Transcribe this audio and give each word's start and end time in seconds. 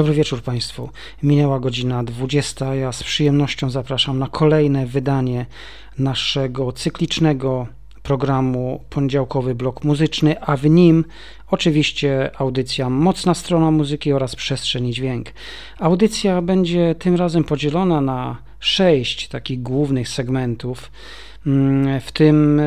Dobry 0.00 0.14
wieczór 0.14 0.42
Państwu. 0.42 0.90
Minęła 1.22 1.60
godzina 1.60 2.04
20. 2.04 2.74
Ja 2.74 2.92
z 2.92 3.02
przyjemnością 3.02 3.70
zapraszam 3.70 4.18
na 4.18 4.26
kolejne 4.26 4.86
wydanie 4.86 5.46
naszego 5.98 6.72
cyklicznego 6.72 7.66
programu 8.02 8.84
Poniedziałkowy 8.90 9.54
Blok 9.54 9.84
Muzyczny, 9.84 10.40
a 10.40 10.56
w 10.56 10.64
nim 10.64 11.04
oczywiście 11.50 12.30
audycja 12.38 12.90
Mocna 12.90 13.34
Strona 13.34 13.70
Muzyki 13.70 14.12
oraz 14.12 14.36
Przestrzeń 14.36 14.86
i 14.86 14.92
Dźwięk. 14.92 15.32
Audycja 15.78 16.42
będzie 16.42 16.94
tym 16.98 17.16
razem 17.16 17.44
podzielona 17.44 18.00
na 18.00 18.36
sześć 18.60 19.28
takich 19.28 19.62
głównych 19.62 20.08
segmentów, 20.08 20.90
mm, 21.46 22.00
w 22.00 22.12
tym, 22.12 22.60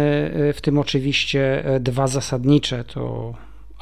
w 0.54 0.60
tym 0.62 0.78
oczywiście 0.78 1.64
dwa 1.80 2.08
zasadnicze 2.08 2.84
to 2.84 3.34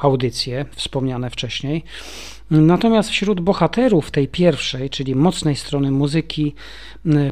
audycje 0.04 0.64
wspomniane 0.76 1.30
wcześniej. 1.30 1.84
Natomiast 2.50 3.10
wśród 3.10 3.40
bohaterów 3.40 4.10
tej 4.10 4.28
pierwszej, 4.28 4.90
czyli 4.90 5.14
mocnej 5.14 5.56
strony 5.56 5.90
muzyki, 5.90 6.54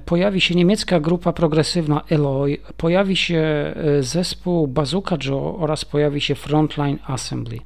pojawi 0.05 0.41
się 0.41 0.55
niemiecka 0.55 1.01
grupa 1.01 1.33
progresywna 1.33 2.03
Eloy, 2.11 2.59
pojawi 2.77 3.17
się 3.17 3.39
e, 3.39 4.03
zespół 4.03 4.67
Bazooka 4.67 5.17
Joe 5.25 5.57
oraz 5.59 5.85
pojawi 5.85 6.21
się 6.21 6.35
Frontline 6.35 6.99
Assembly. 7.07 7.59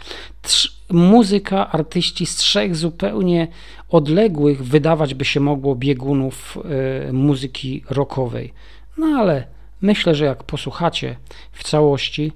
Trz 0.42 0.84
muzyka 0.90 1.70
artyści 1.70 2.26
z 2.26 2.36
trzech 2.36 2.76
zupełnie 2.76 3.48
odległych, 3.88 4.64
wydawać 4.64 5.14
by 5.14 5.24
się 5.24 5.40
mogło, 5.40 5.74
biegunów 5.74 6.58
y, 7.08 7.12
muzyki 7.12 7.84
rockowej. 7.90 8.52
No 8.98 9.06
ale 9.06 9.46
myślę, 9.80 10.14
że 10.14 10.24
jak 10.24 10.44
posłuchacie 10.44 11.16
w 11.52 11.64
całości, 11.64 12.32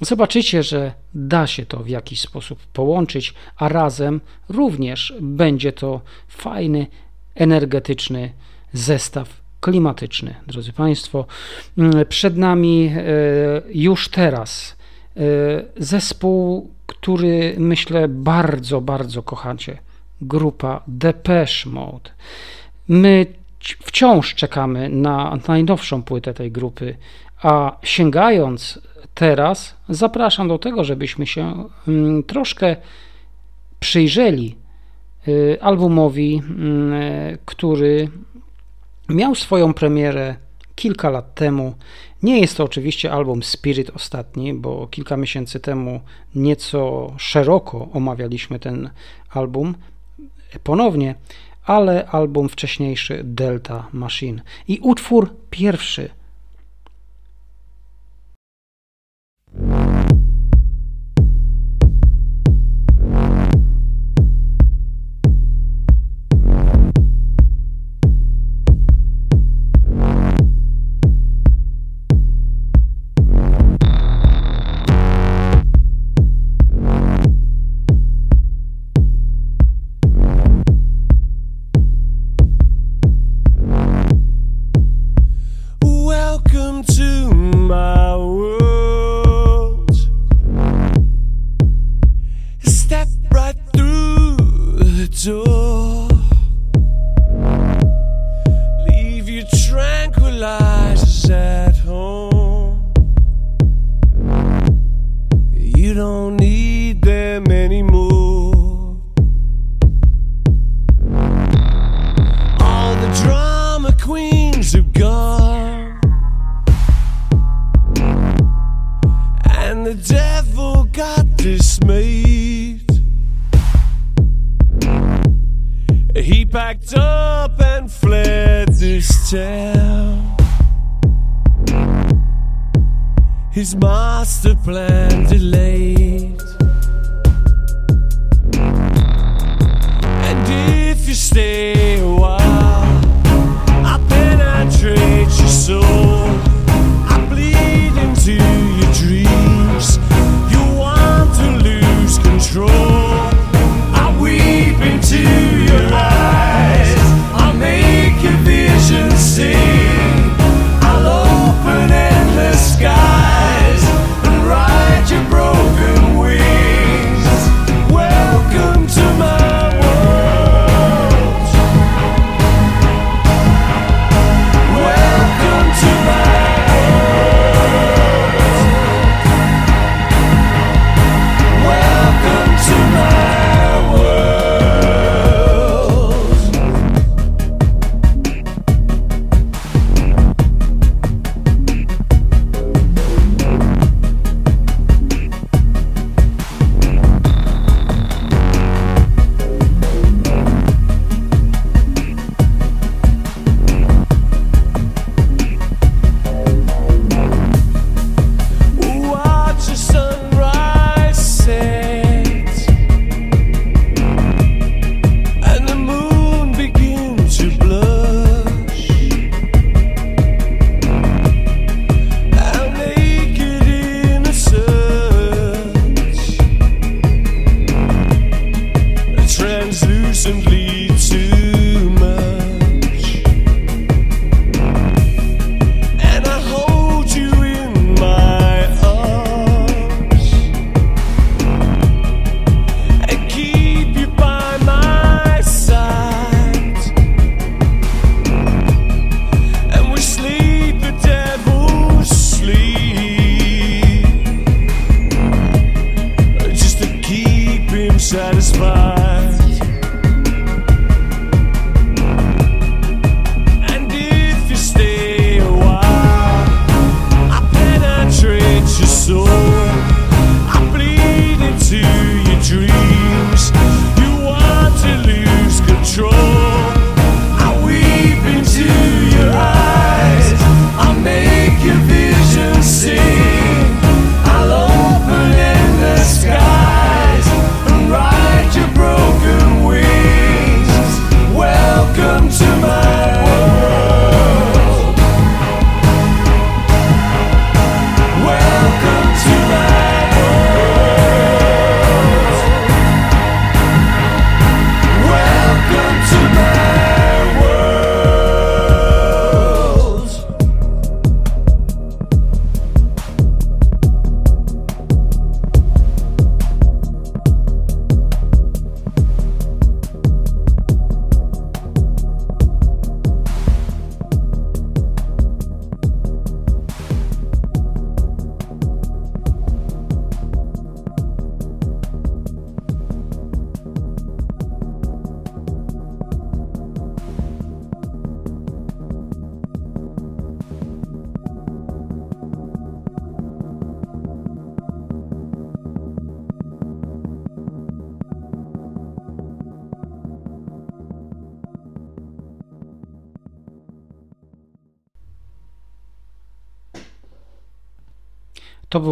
Zobaczycie, 0.00 0.62
że 0.62 0.92
da 1.14 1.46
się 1.46 1.66
to 1.66 1.78
w 1.78 1.88
jakiś 1.88 2.20
sposób 2.20 2.58
połączyć, 2.72 3.34
a 3.56 3.68
razem 3.68 4.20
również 4.48 5.14
będzie 5.20 5.72
to 5.72 6.00
fajny, 6.28 6.86
energetyczny 7.34 8.32
zestaw 8.72 9.40
klimatyczny. 9.60 10.34
Drodzy 10.46 10.72
Państwo, 10.72 11.26
mm, 11.78 12.06
przed 12.06 12.36
nami 12.36 12.92
e, 12.96 13.02
już 13.74 14.08
teraz 14.08 14.76
e, 15.16 15.20
zespół, 15.76 16.70
który 16.86 17.54
myślę 17.58 18.08
bardzo, 18.08 18.80
bardzo 18.80 19.22
kochacie. 19.22 19.78
Grupa 20.20 20.82
Depeche 20.86 21.70
Mode. 21.70 22.10
My 22.88 23.26
wciąż 23.60 24.34
czekamy 24.34 24.88
na 24.88 25.38
najnowszą 25.48 26.02
płytę 26.02 26.34
tej 26.34 26.52
grupy, 26.52 26.96
a 27.42 27.76
sięgając 27.82 28.80
teraz 29.14 29.76
zapraszam 29.88 30.48
do 30.48 30.58
tego, 30.58 30.84
żebyśmy 30.84 31.26
się 31.26 31.64
mm, 31.88 32.22
troszkę 32.22 32.76
przyjrzeli 33.80 34.56
y, 35.28 35.58
albumowi, 35.60 36.42
mm, 36.48 36.92
który 37.44 38.08
miał 39.08 39.34
swoją 39.34 39.74
premierę 39.74 40.36
kilka 40.74 41.10
lat 41.10 41.34
temu. 41.34 41.74
Nie 42.22 42.40
jest 42.40 42.56
to 42.56 42.64
oczywiście 42.64 43.12
album 43.12 43.42
Spirit 43.42 43.90
ostatni, 43.90 44.54
bo 44.54 44.86
kilka 44.86 45.16
miesięcy 45.16 45.60
temu 45.60 46.00
nieco 46.34 47.12
szeroko 47.18 47.88
omawialiśmy 47.92 48.58
ten 48.58 48.90
album 49.30 49.74
ponownie, 50.64 51.14
ale 51.64 52.06
album 52.06 52.48
wcześniejszy 52.48 53.20
Delta 53.24 53.88
Machine. 53.92 54.42
I 54.68 54.78
utwór 54.82 55.36
pierwszy 55.50 56.10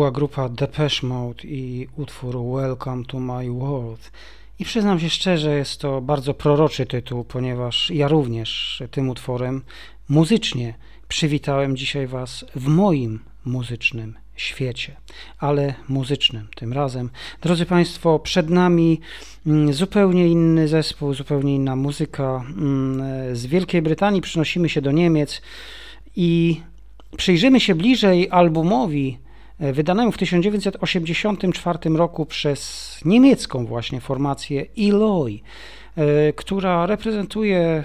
była 0.08 0.19
grupa 0.19 0.49
Depeche 0.49 1.06
Mode 1.06 1.44
i 1.44 1.88
utwór 1.96 2.37
Welcome 2.55 3.05
to 3.05 3.20
My 3.20 3.50
World. 3.50 4.10
I 4.58 4.64
przyznam 4.64 5.00
się 5.00 5.10
szczerze, 5.10 5.56
jest 5.56 5.81
to 5.81 6.00
bardzo 6.00 6.34
proroczy 6.34 6.87
tytuł, 6.87 7.25
ponieważ 7.25 7.90
ja 7.90 8.08
również 8.08 8.82
tym 8.90 9.08
utworem 9.08 9.62
muzycznie 10.08 10.75
przywitałem 11.08 11.76
dzisiaj 11.76 12.06
Was 12.06 12.44
w 12.55 12.66
moim 12.66 13.20
muzycznym 13.44 14.14
świecie, 14.37 14.96
ale 15.38 15.75
muzycznym 15.88 16.49
tym 16.56 16.72
razem. 16.72 17.11
Drodzy 17.40 17.66
Państwo, 17.66 18.19
przed 18.19 18.50
nami 18.50 19.00
mm, 19.46 19.72
zupełnie 19.72 20.28
inny 20.28 20.69
zespół, 20.69 21.14
zupełnie 21.14 21.54
inna 21.54 21.76
muzyka. 21.76 22.44
Mm, 22.49 23.37
z 23.37 23.46
Wielkiej 23.46 23.82
Brytanii 23.82 24.20
przynosimy 24.20 24.69
się 24.69 24.81
do 24.82 24.93
Niemiec 24.93 25.43
i 26.16 26.61
przyjrzymy 27.16 27.61
się 27.61 27.75
bliżej 27.75 28.31
albumowi 28.31 29.19
wydanemu 29.60 30.12
w 30.12 30.19
1984 30.19 31.78
roku 31.96 32.26
przez 32.26 33.00
niemiecką 33.05 33.66
właśnie 33.66 34.00
formację 34.00 34.66
Eloy, 34.78 35.40
e, 35.96 36.32
która 36.32 36.87
reprezentuje 36.87 37.84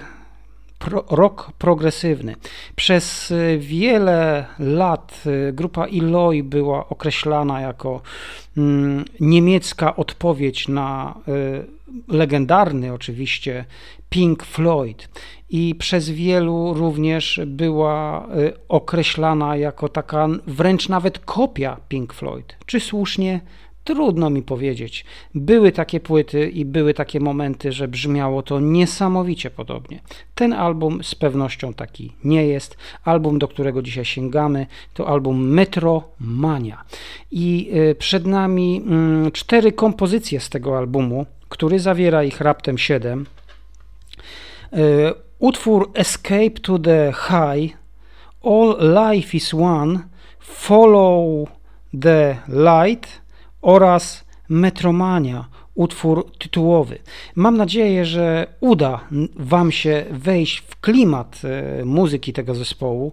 pro, 0.78 1.04
rock 1.10 1.52
progresywny. 1.58 2.36
Przez 2.76 3.30
y, 3.30 3.58
wiele 3.60 4.46
lat 4.58 5.24
grupa 5.52 5.86
Eloy 5.86 6.42
była 6.42 6.88
określana 6.88 7.60
jako 7.60 8.00
mm, 8.56 9.04
niemiecka 9.20 9.96
odpowiedź 9.96 10.68
na 10.68 11.14
legendarny 12.08 12.92
oczywiście 12.92 13.64
Pink 14.08 14.44
Floyd 14.44 15.08
i 15.50 15.74
przez 15.74 16.10
wielu 16.10 16.74
również 16.74 17.40
była 17.46 18.28
określana 18.68 19.56
jako 19.56 19.88
taka 19.88 20.28
wręcz 20.46 20.88
nawet 20.88 21.18
kopia 21.18 21.76
Pink 21.88 22.14
Floyd. 22.14 22.56
Czy 22.66 22.80
słusznie? 22.80 23.40
Trudno 23.84 24.30
mi 24.30 24.42
powiedzieć. 24.42 25.04
Były 25.34 25.72
takie 25.72 26.00
płyty 26.00 26.48
i 26.48 26.64
były 26.64 26.94
takie 26.94 27.20
momenty, 27.20 27.72
że 27.72 27.88
brzmiało 27.88 28.42
to 28.42 28.60
niesamowicie 28.60 29.50
podobnie. 29.50 30.00
Ten 30.34 30.52
album 30.52 30.98
z 31.02 31.14
pewnością 31.14 31.74
taki 31.74 32.12
nie 32.24 32.46
jest. 32.46 32.76
Album, 33.04 33.38
do 33.38 33.48
którego 33.48 33.82
dzisiaj 33.82 34.04
sięgamy, 34.04 34.66
to 34.94 35.08
album 35.08 35.48
Metromania. 35.48 36.84
I 37.30 37.70
y, 37.90 37.94
przed 37.94 38.26
nami 38.26 38.82
mm, 38.86 39.32
cztery 39.32 39.72
kompozycje 39.72 40.40
z 40.40 40.48
tego 40.50 40.78
albumu, 40.78 41.26
który 41.54 41.78
zawiera 41.78 42.24
ich 42.24 42.40
raptem 42.40 42.78
siedem. 42.78 43.26
Y, 44.72 45.14
utwór 45.38 45.90
Escape 45.94 46.50
to 46.50 46.78
the 46.78 47.12
High, 47.12 47.76
All 48.42 48.76
Life 48.80 49.36
is 49.36 49.54
One, 49.54 49.98
Follow 50.40 51.48
the 52.00 52.36
Light, 52.48 53.08
oraz 53.62 54.24
Metromania, 54.48 55.44
utwór 55.74 56.30
tytułowy. 56.38 56.98
Mam 57.34 57.56
nadzieję, 57.56 58.04
że 58.04 58.46
uda 58.60 59.00
Wam 59.36 59.72
się 59.72 60.04
wejść 60.10 60.58
w 60.58 60.80
klimat 60.80 61.42
e, 61.44 61.84
muzyki 61.84 62.32
tego 62.32 62.54
zespołu 62.54 63.12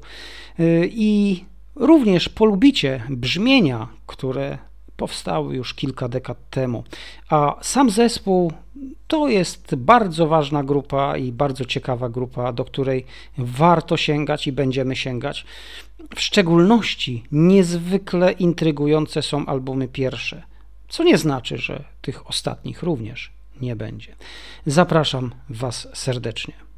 e, 0.59 0.63
i 0.85 1.45
również 1.75 2.29
polubicie 2.29 3.03
brzmienia, 3.09 3.87
które 4.05 4.57
powstały 4.97 5.55
już 5.55 5.73
kilka 5.73 6.09
dekad 6.09 6.37
temu. 6.49 6.83
A 7.29 7.55
sam 7.61 7.89
zespół 7.89 8.53
to 9.07 9.27
jest 9.27 9.75
bardzo 9.75 10.27
ważna 10.27 10.63
grupa 10.63 11.17
i 11.17 11.31
bardzo 11.31 11.65
ciekawa 11.65 12.09
grupa, 12.09 12.53
do 12.53 12.65
której 12.65 13.05
warto 13.37 13.97
sięgać 13.97 14.47
i 14.47 14.51
będziemy 14.51 14.95
sięgać. 14.95 15.45
W 16.15 16.21
szczególności 16.21 17.23
niezwykle 17.31 18.31
intrygujące 18.31 19.21
są 19.21 19.45
albumy 19.45 19.87
pierwsze, 19.87 20.43
co 20.89 21.03
nie 21.03 21.17
znaczy, 21.17 21.57
że 21.57 21.83
tych 22.01 22.27
ostatnich 22.29 22.83
również 22.83 23.31
nie 23.61 23.75
będzie. 23.75 24.15
Zapraszam 24.65 25.31
Was 25.49 25.87
serdecznie. 25.93 26.70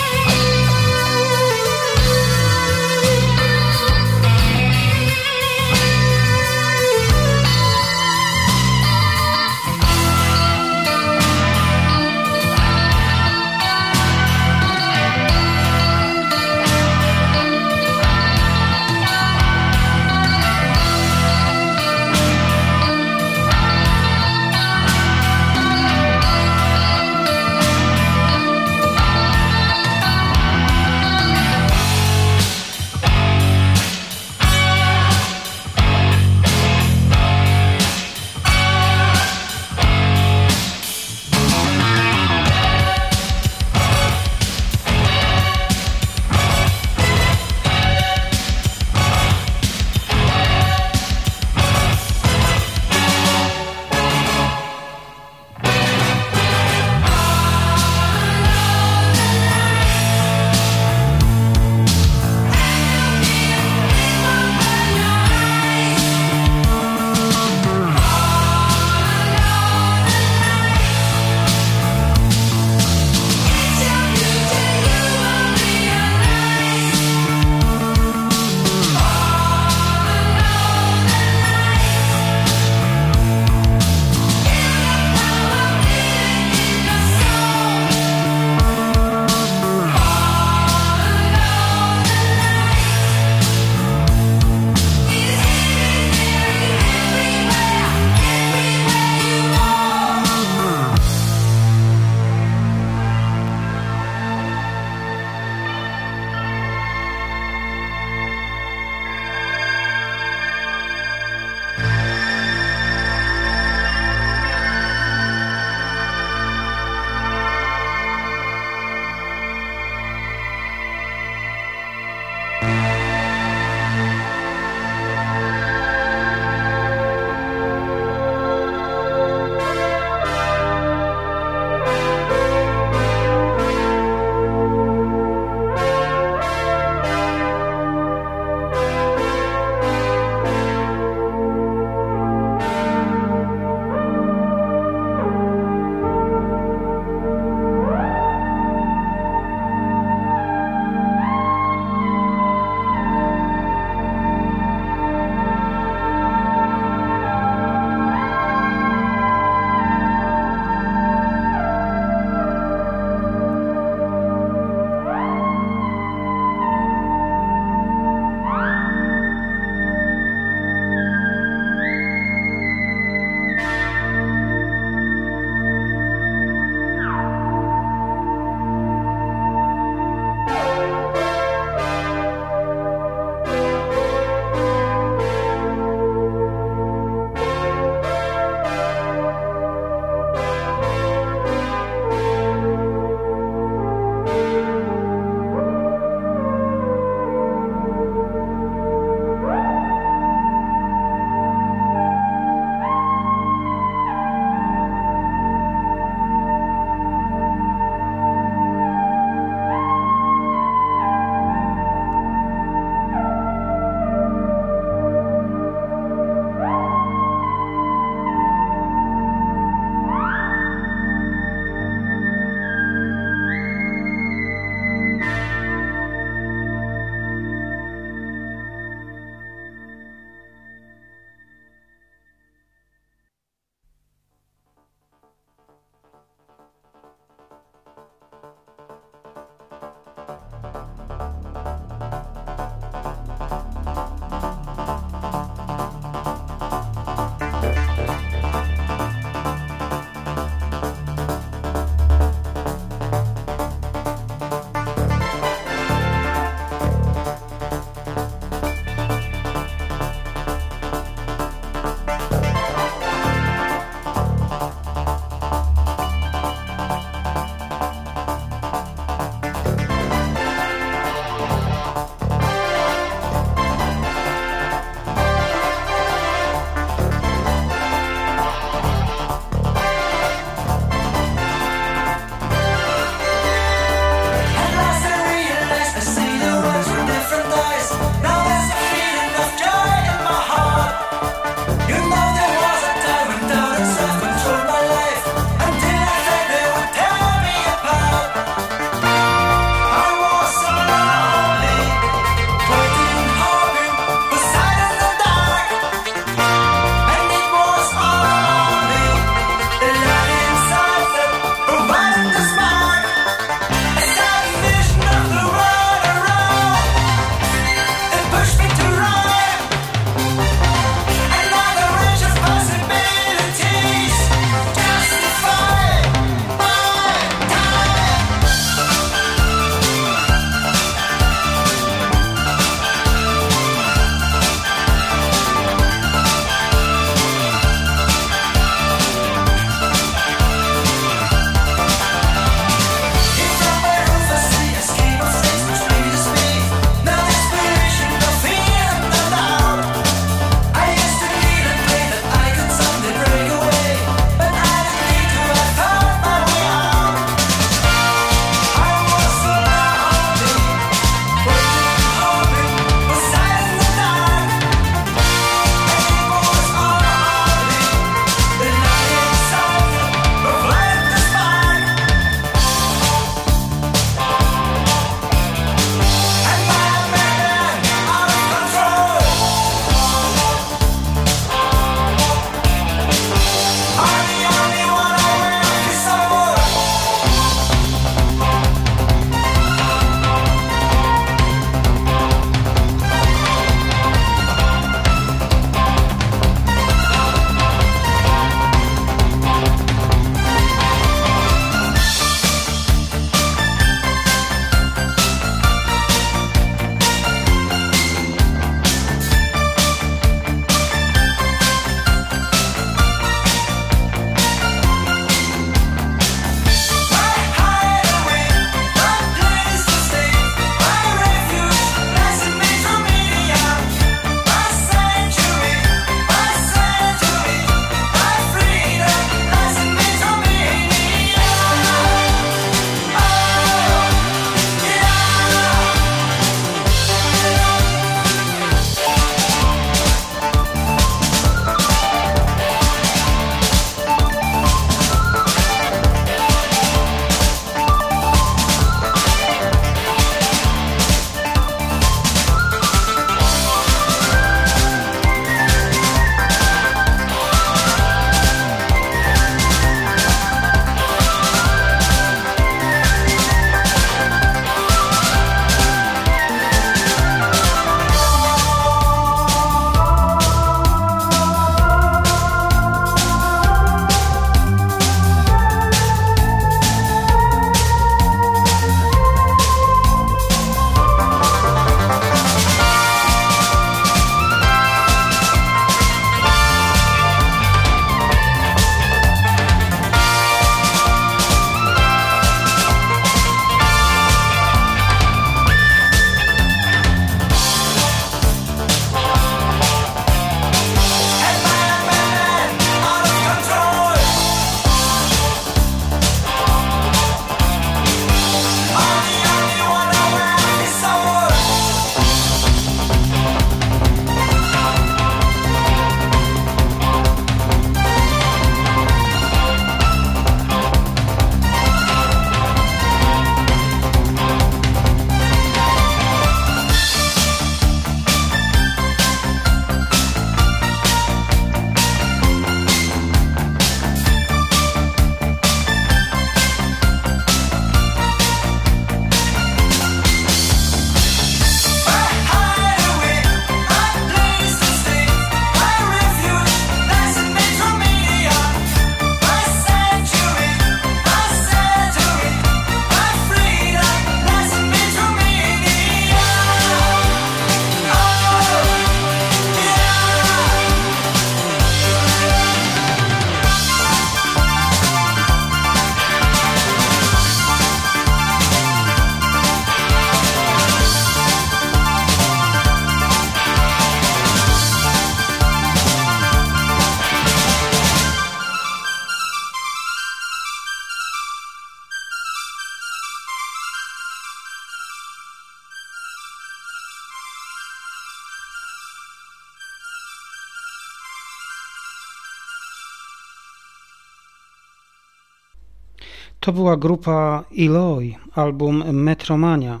To 596.70 596.74
była 596.74 596.96
grupa 596.96 597.64
Eloy, 597.78 598.34
album 598.54 599.04
Metromania. 599.12 600.00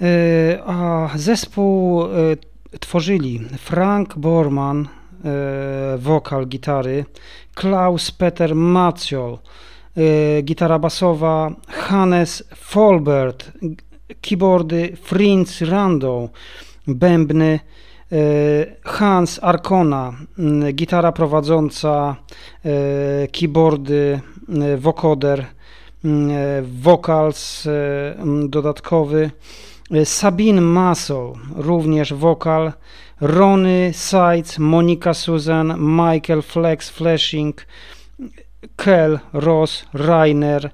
E, 0.00 0.64
a 0.66 1.10
zespół 1.14 2.04
e, 2.04 2.06
tworzyli 2.80 3.40
Frank 3.58 4.18
Borman, 4.18 4.88
e, 5.24 5.98
wokal, 5.98 6.46
gitary, 6.46 7.04
Klaus 7.54 8.10
Peter 8.10 8.54
Maciol, 8.54 9.38
gitara 10.42 10.78
basowa, 10.78 11.50
Hannes 11.68 12.44
Folbert, 12.56 13.52
keyboardy 14.20 14.96
Fritz 15.02 15.60
Rando, 15.60 16.28
bębny 16.86 17.60
Hans 18.84 19.38
Arkona, 19.42 20.12
gitara 20.72 21.12
prowadząca, 21.12 22.16
keyboardy, 23.32 24.20
vocoder, 24.78 25.55
vocals 26.62 27.68
dodatkowy, 28.48 29.30
Sabine 30.04 30.60
Massel, 30.60 31.32
również 31.56 32.14
wokal, 32.14 32.72
Rony 33.20 33.90
Seitz, 33.92 34.58
Monika 34.58 35.14
Susan, 35.14 35.74
Michael 35.78 36.42
Flex 36.42 36.90
Flashing, 36.90 37.66
Kel 38.76 39.18
Ross, 39.32 39.84
Rainer, 39.94 40.70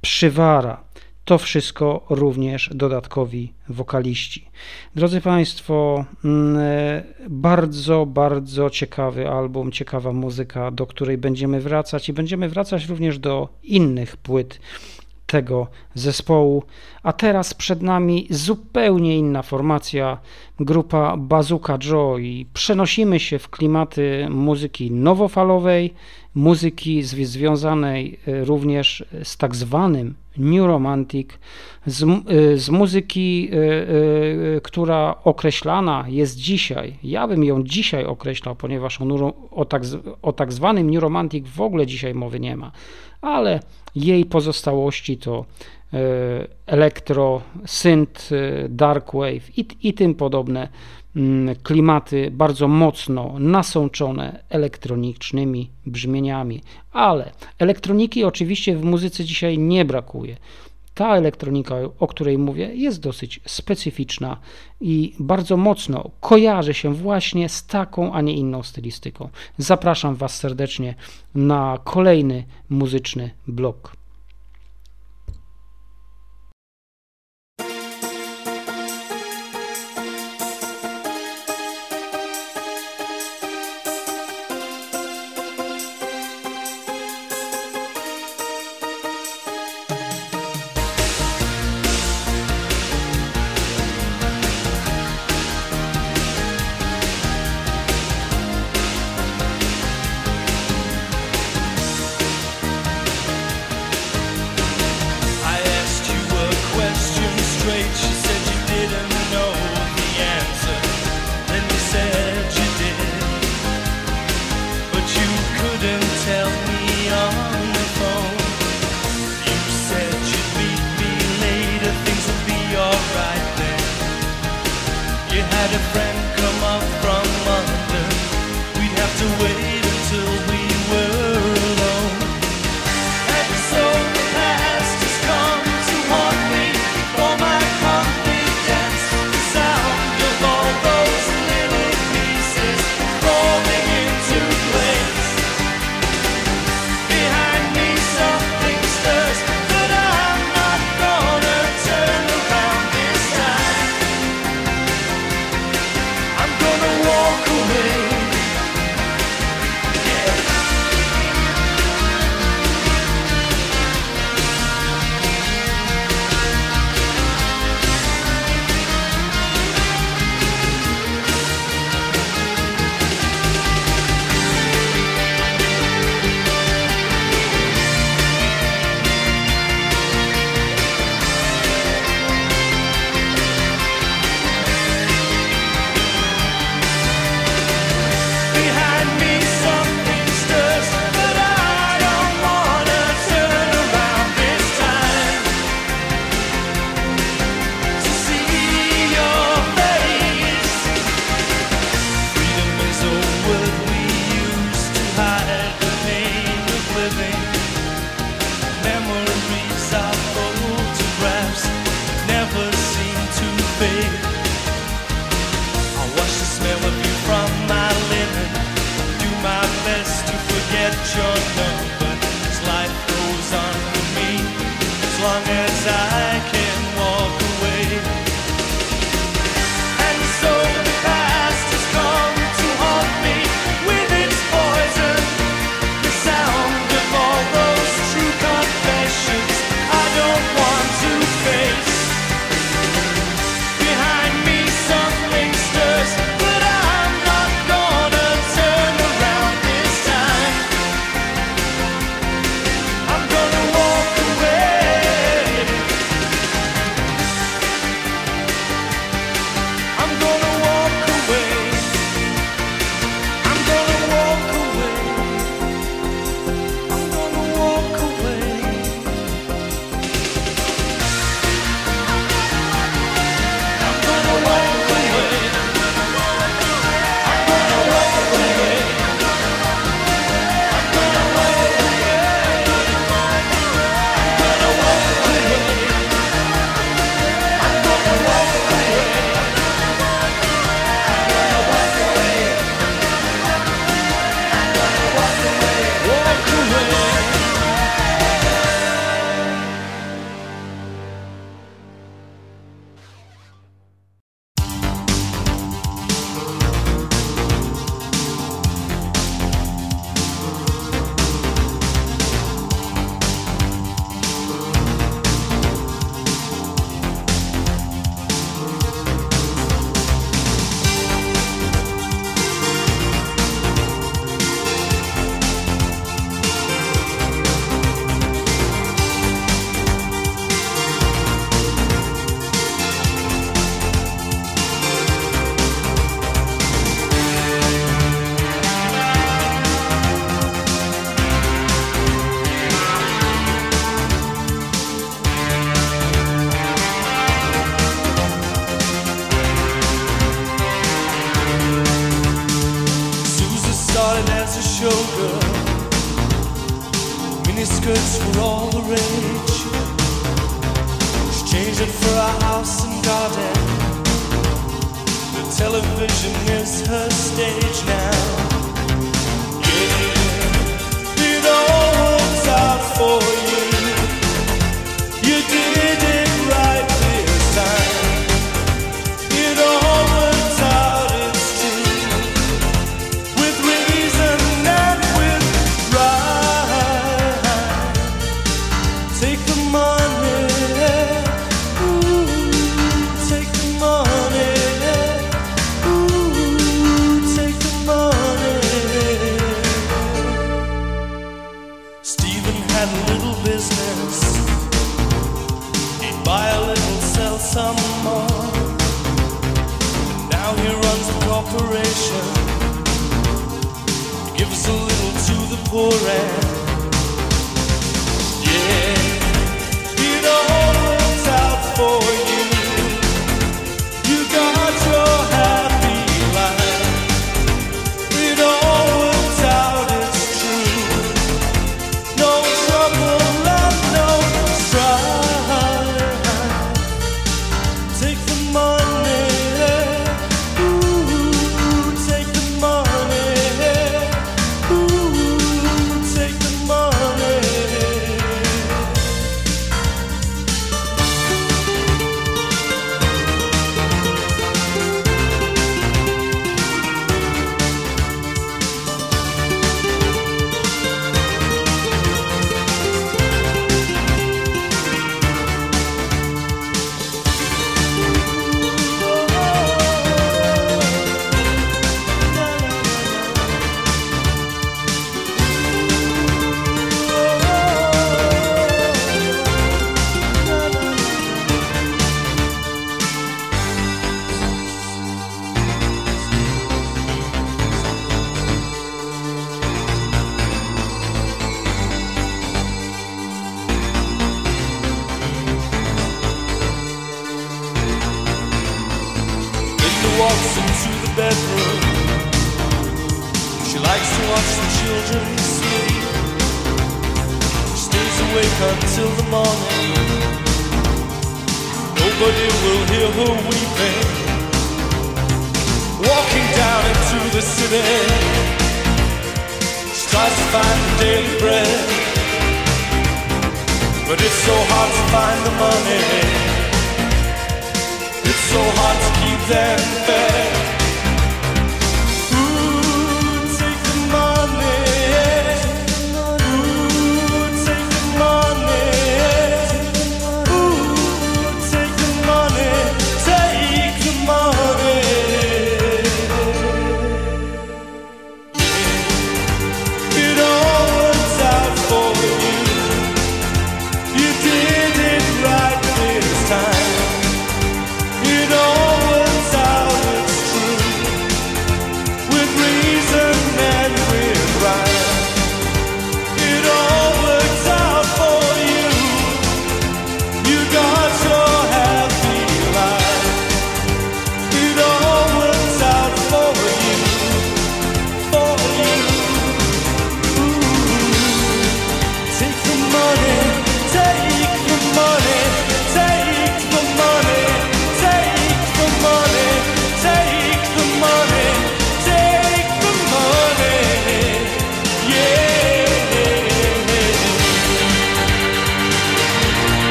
Przywara. 0.00 0.85
To 1.26 1.38
wszystko 1.38 2.04
również 2.10 2.70
dodatkowi 2.74 3.52
wokaliści. 3.68 4.48
Drodzy 4.94 5.20
Państwo, 5.20 6.04
mm, 6.24 6.58
bardzo, 7.28 8.06
bardzo 8.06 8.70
ciekawy 8.70 9.28
album, 9.28 9.72
ciekawa 9.72 10.12
muzyka, 10.12 10.70
do 10.70 10.86
której 10.86 11.18
będziemy 11.18 11.60
wracać 11.60 12.08
i 12.08 12.12
będziemy 12.12 12.48
wracać 12.48 12.86
również 12.86 13.18
do 13.18 13.48
innych 13.62 14.16
płyt 14.16 14.60
tego 15.26 15.66
zespołu. 15.94 16.62
A 17.02 17.12
teraz 17.12 17.54
przed 17.54 17.82
nami 17.82 18.26
zupełnie 18.30 19.18
inna 19.18 19.42
formacja, 19.42 20.18
grupa 20.60 21.16
Bazooka 21.16 21.78
Joe 21.84 22.18
i 22.18 22.46
przenosimy 22.54 23.20
się 23.20 23.38
w 23.38 23.48
klimaty 23.48 24.26
muzyki 24.30 24.90
nowofalowej, 24.90 25.94
muzyki 26.36 27.02
związanej 27.02 28.18
e, 28.26 28.44
również 28.44 29.04
z 29.22 29.36
tak 29.36 29.54
zwanym 29.54 30.14
New 30.36 30.66
Romantic, 30.66 31.28
z, 31.86 32.02
e, 32.02 32.56
z 32.56 32.70
muzyki, 32.70 33.50
e, 34.56 34.60
która 34.60 35.14
określana 35.24 36.04
jest 36.08 36.36
dzisiaj. 36.36 36.96
Ja 37.02 37.28
bym 37.28 37.44
ją 37.44 37.62
dzisiaj 37.62 38.04
określał, 38.04 38.56
ponieważ 38.56 39.00
o, 39.00 39.34
o, 39.50 39.64
tak, 39.64 39.82
o 40.22 40.32
tak 40.32 40.52
zwanym 40.52 40.90
New 40.90 41.02
Romantic 41.02 41.48
w 41.48 41.60
ogóle 41.60 41.86
dzisiaj 41.86 42.14
mowy 42.14 42.40
nie 42.40 42.56
ma, 42.56 42.72
ale 43.20 43.60
jej 43.94 44.24
pozostałości 44.24 45.16
to 45.16 45.44
elektro, 46.66 47.42
synth, 47.66 48.32
e, 48.32 48.68
darkwave 48.68 49.58
i, 49.58 49.66
i 49.82 49.94
tym 49.94 50.14
podobne 50.14 50.68
klimaty 51.62 52.30
bardzo 52.30 52.68
mocno 52.68 53.34
nasączone 53.38 54.44
elektronicznymi 54.48 55.70
brzmieniami. 55.86 56.62
Ale 56.92 57.32
elektroniki 57.58 58.24
oczywiście 58.24 58.76
w 58.76 58.84
muzyce 58.84 59.24
dzisiaj 59.24 59.58
nie 59.58 59.84
brakuje. 59.84 60.36
Ta 60.94 61.16
elektronika, 61.16 61.74
o 62.00 62.06
której 62.06 62.38
mówię, 62.38 62.74
jest 62.74 63.00
dosyć 63.00 63.40
specyficzna 63.46 64.36
i 64.80 65.14
bardzo 65.18 65.56
mocno 65.56 66.10
kojarzy 66.20 66.74
się 66.74 66.94
właśnie 66.94 67.48
z 67.48 67.66
taką, 67.66 68.12
a 68.12 68.20
nie 68.20 68.34
inną 68.34 68.62
stylistyką. 68.62 69.28
Zapraszam 69.58 70.14
Was 70.14 70.36
serdecznie 70.36 70.94
na 71.34 71.78
kolejny 71.84 72.44
muzyczny 72.68 73.30
blok. 73.46 73.95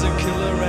Was 0.00 0.04
a 0.04 0.16
killer 0.18 0.67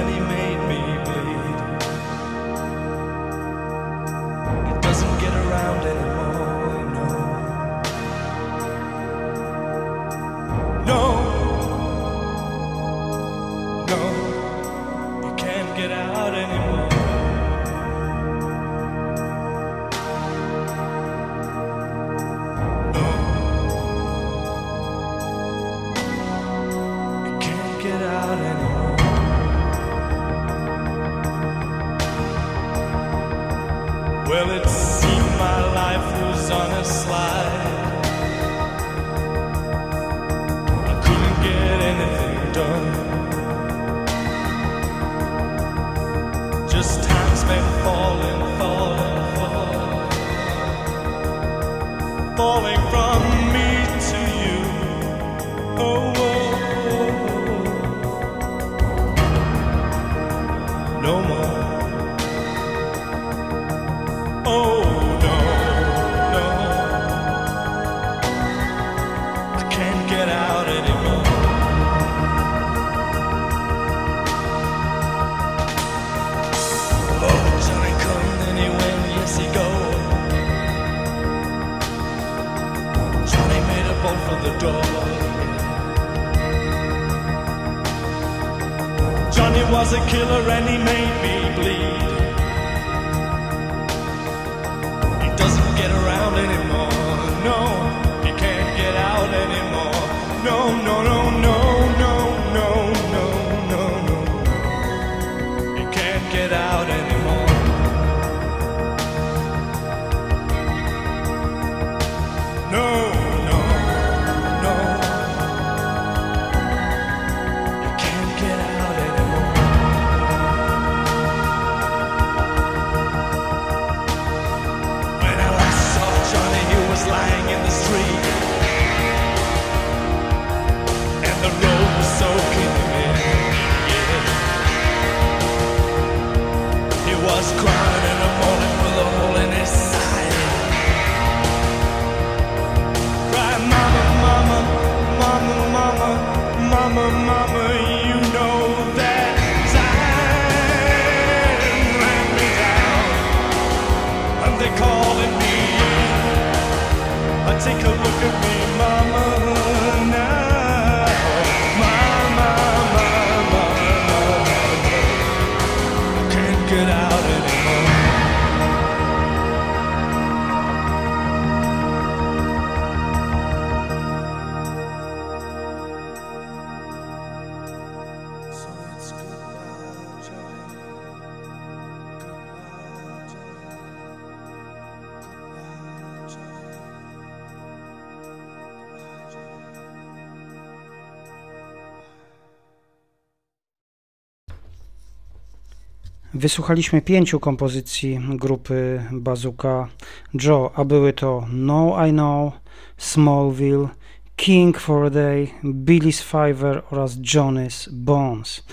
Wysłuchaliśmy 196.34 197.02
pięciu 197.02 197.40
kompozycji 197.40 198.20
grupy 198.30 199.04
Bazooka 199.12 199.88
Joe, 200.34 200.72
a 200.76 200.86
były 200.86 201.14
to 201.14 201.46
No 201.54 202.08
I 202.08 202.12
Know, 202.12 202.54
Smallville, 202.98 203.88
King 204.36 204.80
for 204.80 205.06
a 205.06 205.10
Day, 205.10 205.48
Billy's 205.64 206.24
Fiver 206.24 206.84
oraz 206.92 207.18
Johnny's 207.18 207.90
Bones. 207.92 208.64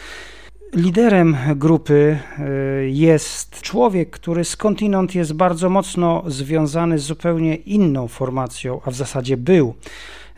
Liderem 0.74 1.36
grupy 1.54 2.18
y, 2.38 2.90
jest 2.90 3.60
człowiek, 3.60 4.10
który 4.10 4.44
skądinąd 4.44 5.14
jest 5.14 5.32
bardzo 5.32 5.70
mocno 5.70 6.22
związany 6.26 6.98
z 6.98 7.02
zupełnie 7.02 7.54
inną 7.54 8.08
formacją, 8.08 8.80
a 8.84 8.90
w 8.90 8.94
zasadzie 8.94 9.36
był, 9.36 9.74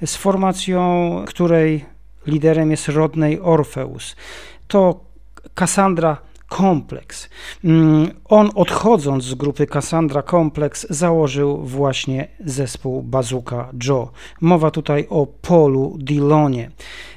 z 0.06 0.16
formacją, 0.16 1.24
której 1.26 1.84
liderem 2.26 2.70
jest 2.70 2.88
Rodney 2.88 3.40
Orpheus. 3.40 4.16
To 4.68 5.00
Cassandra 5.54 6.27
Kompleks. 6.48 7.28
Mm, 7.64 8.10
On 8.24 8.50
odchodząc 8.54 9.24
z 9.24 9.34
grupy 9.34 9.66
Cassandra 9.66 10.22
Kompleks 10.22 10.86
założył 10.90 11.58
właśnie 11.58 12.28
zespół 12.44 13.02
Bazooka 13.02 13.70
Joe. 13.84 14.10
Mowa 14.40 14.70
tutaj 14.70 15.06
o 15.10 15.26
Polu 15.26 15.96
Dillonie. 16.00 16.70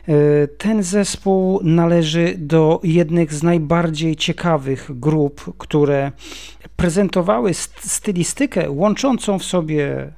E, 0.08 0.14
Ten 0.48 0.84
zespół 0.84 1.60
należy 1.64 2.34
do 2.38 2.80
jednych 2.84 3.34
z 3.34 3.44
najbardziej 3.44 4.16
ciekawych 4.16 5.00
grup, 5.00 5.58
które 5.58 6.12
prezentowały 6.76 7.54
st- 7.54 7.92
stylistykę 7.92 8.72
łączącą 8.72 9.40
w 9.40 9.44
sobie 9.44 10.12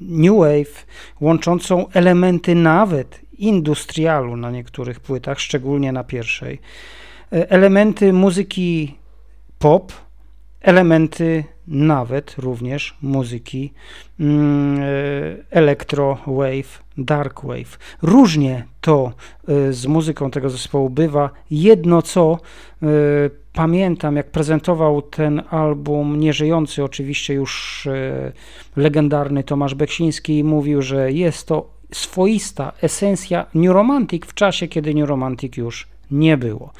new 0.00 0.36
wave, 0.36 0.86
łączącą 1.20 1.88
elementy 1.92 2.54
nawet 2.54 3.20
industrialu 3.38 4.36
na 4.36 4.50
niektórych 4.50 5.00
płytach, 5.00 5.40
szczególnie 5.40 5.92
na 5.92 6.04
pierwszej 6.04 6.58
elementy 7.32 8.12
muzyki 8.12 8.96
pop, 9.58 9.92
elementy 10.60 11.44
nawet 11.66 12.34
również 12.38 12.96
muzyki 13.02 13.72
mm, 14.20 14.80
e, 14.80 14.84
electro 15.50 16.18
wave, 16.26 16.82
dark 16.98 17.44
wave. 17.44 17.78
Różnie 18.02 18.64
to 18.80 19.12
e, 19.48 19.72
z 19.72 19.86
muzyką 19.86 20.30
tego 20.30 20.50
zespołu 20.50 20.90
bywa. 20.90 21.30
Jedno 21.50 22.02
co 22.02 22.38
e, 22.82 22.86
pamiętam, 23.52 24.16
jak 24.16 24.30
prezentował 24.30 25.02
ten 25.02 25.42
album, 25.50 26.20
nieżyjący 26.20 26.84
oczywiście 26.84 27.34
już 27.34 27.86
e, 27.86 28.32
legendarny 28.76 29.44
Tomasz 29.44 29.74
Beksiński, 29.74 30.44
mówił, 30.44 30.82
że 30.82 31.12
jest 31.12 31.46
to 31.46 31.72
swoista 31.92 32.72
esencja 32.82 33.46
New 33.54 33.72
Romantic 33.72 34.26
w 34.26 34.34
czasie, 34.34 34.68
kiedy 34.68 34.94
New 34.94 35.08
Romantic 35.08 35.56
już 35.56 35.88
nie 36.12 36.36
było. 36.36 36.72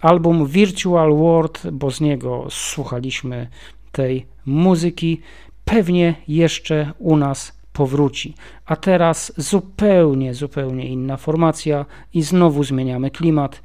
Album 0.00 0.46
Virtual 0.46 1.14
World, 1.14 1.62
bo 1.72 1.90
z 1.90 2.00
niego 2.00 2.46
słuchaliśmy 2.50 3.48
tej 3.92 4.26
muzyki, 4.46 5.20
pewnie 5.64 6.14
jeszcze 6.28 6.92
u 6.98 7.16
nas 7.16 7.52
powróci. 7.72 8.34
A 8.66 8.76
teraz 8.76 9.32
zupełnie, 9.36 10.34
zupełnie 10.34 10.88
inna 10.88 11.16
formacja 11.16 11.86
i 12.14 12.22
znowu 12.22 12.64
zmieniamy 12.64 13.10
klimat. 13.10 13.62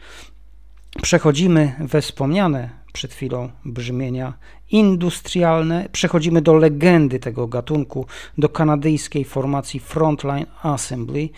Przechodzimy 1.01 1.75
we 1.79 2.01
wspomniane 2.01 2.69
przed 2.93 3.13
chwilą 3.13 3.49
brzmienia 3.65 4.33
industrialne, 4.71 5.89
przechodzimy 5.91 6.41
do 6.41 6.53
legendy 6.53 7.19
tego 7.19 7.47
gatunku, 7.47 8.05
do 8.37 8.49
kanadyjskiej 8.49 9.25
formacji 9.25 9.79
Frontline 9.79 10.45
Assembly 10.63 11.29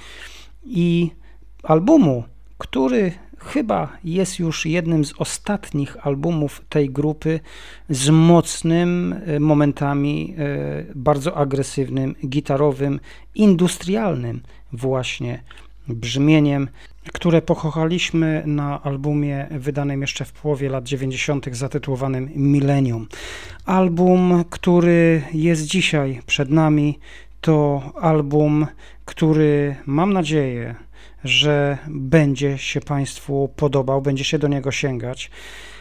i 0.66 1.12
albumu, 1.64 2.24
który 2.58 3.12
chyba 3.46 3.98
jest 4.04 4.40
już 4.40 4.66
jednym 4.66 5.06
z 5.06 5.14
ostatnich 5.18 6.08
albumów 6.08 6.62
tej 6.70 6.90
grupy 6.90 7.40
z 7.90 8.10
mocnym, 8.10 9.16
e, 9.26 9.40
momentami 9.40 10.36
e, 10.38 10.94
bardzo 10.96 11.38
agresywnym, 11.38 12.16
gitarowym, 12.28 13.00
industrialnym 13.36 14.42
właśnie 14.74 15.44
brzmieniem, 15.88 16.70
które 17.14 17.42
pokochaliśmy 17.42 18.44
na 18.46 18.84
albumie 18.84 19.48
wydanym 19.52 20.02
jeszcze 20.02 20.26
w 20.26 20.32
połowie 20.32 20.70
lat 20.70 20.84
90. 20.84 21.56
zatytułowanym 21.56 22.30
Millennium. 22.36 23.08
Album, 23.66 24.44
który 24.50 25.22
jest 25.34 25.66
dzisiaj 25.66 26.22
przed 26.26 26.50
nami, 26.50 27.00
to 27.42 27.82
album, 28.02 28.68
który 29.06 29.76
mam 29.86 30.14
nadzieję, 30.14 30.76
że 31.24 31.78
będzie 31.88 32.58
się 32.58 32.82
Państwu 32.82 33.50
podobał, 33.56 34.02
będzie 34.02 34.24
się 34.24 34.40
do 34.40 34.48
niego 34.48 34.72
sięgać. 34.72 35.32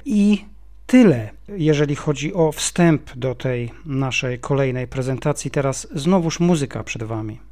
I 0.05 0.45
tyle, 0.87 1.31
jeżeli 1.49 1.97
chodzi 1.97 2.35
o 2.35 2.53
wstęp 2.53 3.17
do 3.17 3.35
tej 3.35 3.71
naszej 3.87 4.39
kolejnej 4.39 4.87
prezentacji. 4.87 5.51
Teraz 5.51 5.89
znowuż 5.95 6.41
muzyka 6.41 6.85
przed 6.85 7.03
Wami. 7.03 7.50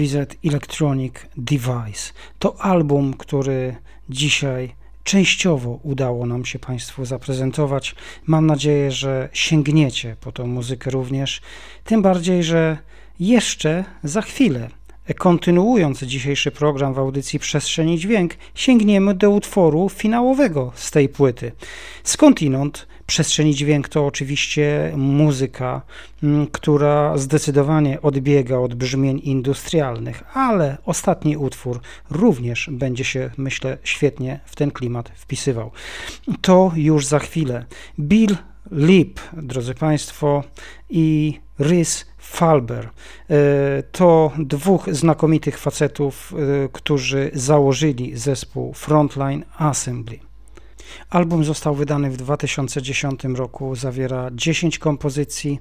Improvised 0.00 0.36
Electronic 0.44 1.14
Device. 1.36 2.12
To 2.38 2.60
album, 2.60 3.14
który 3.14 3.76
dzisiaj 4.08 4.74
częściowo 5.04 5.78
udało 5.82 6.26
nam 6.26 6.44
się 6.44 6.58
Państwu 6.58 7.04
zaprezentować. 7.04 7.94
Mam 8.26 8.46
nadzieję, 8.46 8.90
że 8.90 9.28
sięgniecie 9.32 10.16
po 10.20 10.32
tą 10.32 10.46
muzykę 10.46 10.90
również. 10.90 11.40
Tym 11.84 12.02
bardziej, 12.02 12.44
że 12.44 12.78
jeszcze 13.18 13.84
za 14.04 14.22
chwilę, 14.22 14.70
kontynuując 15.18 16.02
dzisiejszy 16.02 16.50
program 16.50 16.94
w 16.94 16.98
audycji 16.98 17.38
Przestrzeni 17.38 17.98
Dźwięk, 17.98 18.34
sięgniemy 18.54 19.14
do 19.14 19.30
utworu 19.30 19.88
finałowego 19.88 20.72
z 20.74 20.90
tej 20.90 21.08
płyty. 21.08 21.52
Skądinąd 22.04 22.86
Przestrzeni 23.10 23.54
Dźwięk 23.54 23.88
to 23.88 24.06
oczywiście 24.06 24.92
muzyka, 24.96 25.82
mm, 26.22 26.46
która 26.46 27.18
zdecydowanie 27.18 28.02
odbiega 28.02 28.58
od 28.58 28.74
brzmień 28.74 29.20
industrialnych, 29.24 30.36
ale 30.36 30.78
ostatni 30.84 31.36
utwór 31.36 31.80
również 32.10 32.68
będzie 32.72 33.04
się, 33.04 33.30
myślę, 33.36 33.78
świetnie 33.84 34.40
w 34.44 34.56
ten 34.56 34.70
klimat 34.70 35.10
wpisywał. 35.16 35.70
To 36.40 36.72
już 36.76 37.06
za 37.06 37.18
chwilę. 37.18 37.64
Bill 38.00 38.36
Lip, 38.70 39.20
drodzy 39.32 39.74
Państwo, 39.74 40.44
i 40.90 41.34
Rhys 41.60 42.06
Falber. 42.18 42.90
E, 43.30 43.82
To 43.92 44.32
dwóch 44.38 44.94
znakomitych 44.94 45.58
facetów, 45.58 46.34
e, 46.64 46.68
którzy 46.72 47.30
założyli 47.34 48.16
zespół 48.16 48.74
Frontline 48.74 49.44
Assembly. 49.58 50.29
Album 51.10 51.44
został 51.44 51.74
wydany 51.74 52.10
w 52.10 52.16
2010 52.16 53.24
roku, 53.24 53.76
zawiera 53.76 54.30
10 54.32 54.78
kompozycji 54.78 55.60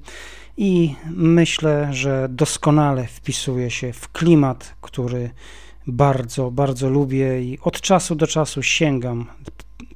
i 0.57 0.95
myślę, 1.15 1.89
że 1.91 2.27
doskonale 2.29 3.07
wpisuje 3.07 3.71
się 3.71 3.93
w 3.93 4.11
klimat, 4.11 4.75
który 4.81 5.29
bardzo, 5.87 6.51
bardzo 6.51 6.89
lubię 6.89 7.41
i 7.43 7.57
od 7.61 7.81
czasu 7.81 8.15
do 8.15 8.27
czasu 8.27 8.63
sięgam 8.63 9.25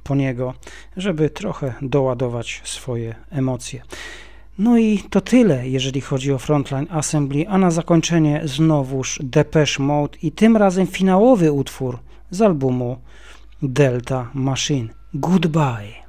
po 0.02 0.14
niego, 0.14 0.54
żeby 0.96 1.30
trochę 1.30 1.74
doładować 1.82 2.62
swoje 2.64 3.14
emocje. 3.30 3.82
No 4.58 4.78
i 4.78 4.98
to 5.10 5.20
tyle, 5.20 5.68
jeżeli 5.68 6.00
chodzi 6.00 6.32
o 6.32 6.38
Frontline 6.38 6.86
Assembly, 6.90 7.48
a 7.48 7.58
na 7.58 7.70
zakończenie 7.70 8.40
znowuż 8.44 9.18
Depeche 9.22 9.82
Mode 9.82 10.18
i 10.22 10.32
tym 10.32 10.56
razem 10.56 10.86
finałowy 10.86 11.52
utwór 11.52 11.98
z 12.30 12.42
albumu 12.42 12.98
Delta 13.62 14.30
Machine. 14.34 15.03
Goodbye. 15.20 16.02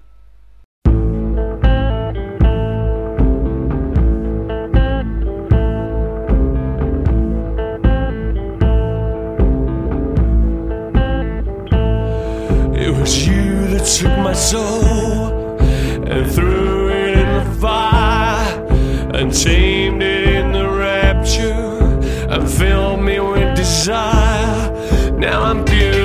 It 12.73 12.97
was 12.97 13.27
you 13.27 13.67
that 13.67 13.85
took 13.85 14.17
my 14.17 14.33
soul 14.33 15.29
and 16.07 16.31
threw 16.31 16.89
it 16.89 17.19
in 17.19 17.45
the 17.45 17.59
fire 17.61 18.65
and 19.13 19.31
tamed 19.31 20.01
it 20.01 20.29
in 20.29 20.51
the 20.51 20.67
rapture 20.67 21.53
and 22.33 22.49
filled 22.49 23.03
me 23.03 23.19
with 23.19 23.55
desire. 23.55 24.71
Now 25.19 25.43
I'm 25.43 25.63
pure. 25.63 26.04